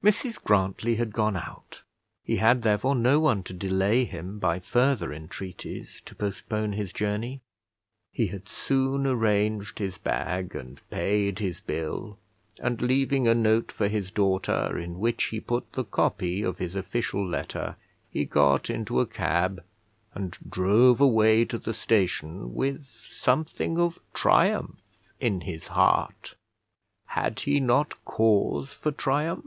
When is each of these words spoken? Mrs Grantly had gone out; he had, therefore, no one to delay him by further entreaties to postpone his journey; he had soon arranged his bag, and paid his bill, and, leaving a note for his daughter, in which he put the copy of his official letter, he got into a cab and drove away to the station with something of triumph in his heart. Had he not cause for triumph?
Mrs 0.00 0.40
Grantly 0.44 0.94
had 0.94 1.12
gone 1.12 1.36
out; 1.36 1.82
he 2.22 2.36
had, 2.36 2.62
therefore, 2.62 2.94
no 2.94 3.18
one 3.18 3.42
to 3.42 3.52
delay 3.52 4.04
him 4.04 4.38
by 4.38 4.60
further 4.60 5.12
entreaties 5.12 6.00
to 6.04 6.14
postpone 6.14 6.74
his 6.74 6.92
journey; 6.92 7.40
he 8.12 8.28
had 8.28 8.48
soon 8.48 9.08
arranged 9.08 9.80
his 9.80 9.98
bag, 9.98 10.54
and 10.54 10.80
paid 10.88 11.40
his 11.40 11.60
bill, 11.60 12.16
and, 12.60 12.80
leaving 12.80 13.26
a 13.26 13.34
note 13.34 13.72
for 13.72 13.88
his 13.88 14.12
daughter, 14.12 14.78
in 14.78 15.00
which 15.00 15.24
he 15.24 15.40
put 15.40 15.72
the 15.72 15.82
copy 15.82 16.42
of 16.42 16.58
his 16.58 16.76
official 16.76 17.26
letter, 17.28 17.74
he 18.08 18.24
got 18.24 18.70
into 18.70 19.00
a 19.00 19.06
cab 19.06 19.64
and 20.14 20.38
drove 20.48 21.00
away 21.00 21.44
to 21.44 21.58
the 21.58 21.74
station 21.74 22.54
with 22.54 22.86
something 23.10 23.80
of 23.80 23.98
triumph 24.14 24.78
in 25.18 25.40
his 25.40 25.66
heart. 25.66 26.36
Had 27.06 27.40
he 27.40 27.58
not 27.58 27.92
cause 28.04 28.72
for 28.72 28.92
triumph? 28.92 29.44